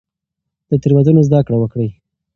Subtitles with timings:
[0.69, 1.89] له تېروتنو زده کړه وکړئ.